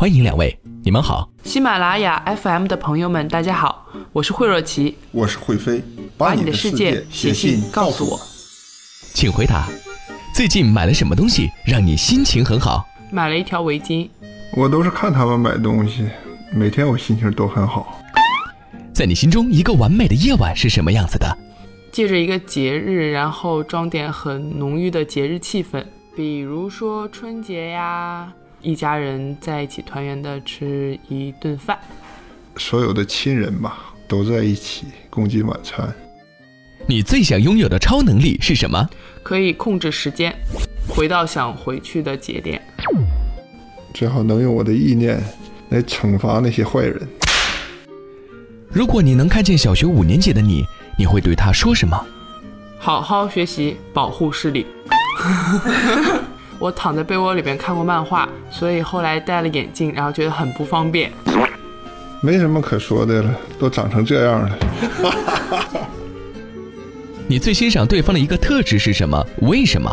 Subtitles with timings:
[0.00, 1.28] 欢迎两位，你们好。
[1.44, 5.84] 喜马拉雅 FM 的朋友们，大家好，我是惠若琪，我是惠飞，
[6.16, 8.18] 把你的世界写信告诉我。
[9.12, 9.68] 请回答，
[10.34, 12.88] 最近买了什么东西让你心情很好？
[13.10, 14.08] 买了一条围巾。
[14.56, 16.08] 我都是看他们买东西，
[16.50, 18.00] 每天我心情都很好。
[18.94, 21.36] 在你心中，一个完美的夜晚是什么样子的？
[21.92, 25.84] 借着一个节日，然后装点很浓郁的节日气氛，
[26.16, 28.32] 比如说春节呀，
[28.62, 31.78] 一家人在一起团圆的吃一顿饭，
[32.56, 35.92] 所有的亲人吧都在一起共进晚餐。
[36.86, 38.88] 你最想拥有的超能力是什么？
[39.22, 40.34] 可以控制时间，
[40.88, 42.60] 回到想回去的节点。
[43.94, 45.22] 最好能用我的意念
[45.70, 47.08] 来惩罚那些坏人。
[48.68, 50.64] 如果你能看见小学五年级的你，
[50.98, 52.06] 你会对他说什么？
[52.78, 54.66] 好好学习，保护视力。
[56.60, 61.10] 我躺在被窝里边看过漫画，所以后来戴了眼镜，然后觉得很不方便。
[62.22, 64.58] 没什么可说的了，都长成这样了。
[67.26, 69.26] 你最欣赏对方的一个特质是什么？
[69.38, 69.90] 为什么？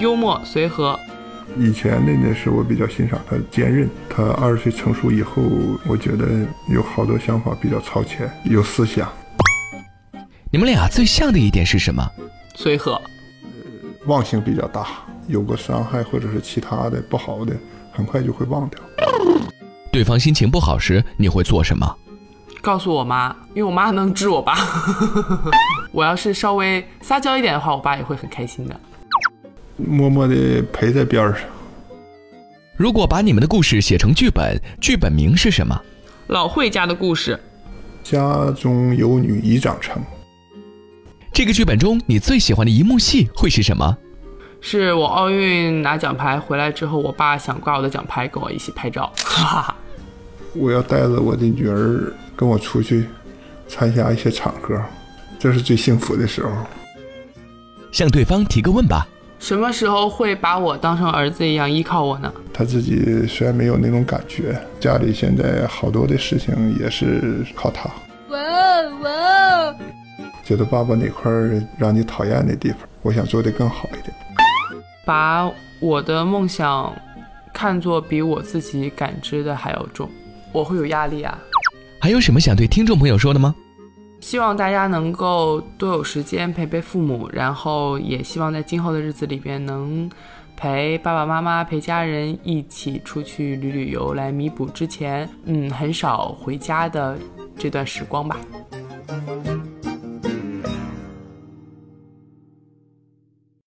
[0.00, 0.98] 幽默随和。
[1.56, 3.88] 以前的那，是我比较欣赏他坚韧。
[4.10, 5.40] 他二十岁成熟以后，
[5.86, 6.26] 我觉得
[6.68, 9.08] 有好多想法比较超前，有思想。
[10.50, 12.04] 你们俩最像的一点是什么？
[12.56, 12.94] 随和。
[12.94, 13.00] 呃
[14.06, 14.86] 忘性比较大，
[15.26, 17.54] 有过伤害或者是其他的不好的，
[17.92, 18.80] 很快就会忘掉。
[19.92, 21.96] 对方心情不好时，你会做什么？
[22.60, 24.56] 告诉我妈，因为我妈能治我爸。
[25.92, 28.80] 我要是稍微撒娇一点的话，我爸也会很开心的。
[29.76, 31.40] 默默地陪在边上。
[32.76, 35.80] 如果把你们的故事写成剧本，剧本名是什么？
[36.28, 37.38] 老惠家的故事。
[38.02, 40.02] 家中有女已长成。
[41.32, 43.96] 这个剧本中，你最喜欢的一幕戏会是什么？
[44.66, 49.12] 是我奥运拿奖牌回来之后，我爸想挂我的奖牌，跟我一起拍照。
[49.22, 49.76] 哈哈。
[50.54, 53.04] 我要带着我的女儿跟我出去
[53.68, 54.80] 参加一些场合，
[55.38, 56.50] 这是最幸福的时候。
[57.92, 59.06] 向对方提个问吧。
[59.38, 62.32] 什么时候会把我当成儿子一样依靠我呢？
[62.50, 67.84] 他自己虽然没有那种感觉，家里现在好多的事情也是靠他。
[68.30, 68.38] 哇
[69.02, 69.74] 哇！
[70.42, 71.30] 觉得爸爸哪块
[71.76, 74.14] 让你讨厌的地方，我想做的更好一点。
[75.04, 75.50] 把
[75.80, 76.94] 我的梦想
[77.52, 80.10] 看作比我自己感知的还要重，
[80.52, 81.38] 我会有压力啊。
[82.00, 83.54] 还有什么想对听众朋友说的吗？
[84.20, 90.10] 希望大家能够多有时间陪陪父母，然后也希望在今后的日子里边能
[90.56, 97.18] 陪爸爸妈妈、陪家人一起出去旅旅游，来弥补之前嗯很少回家的
[97.58, 98.38] 这段时光吧。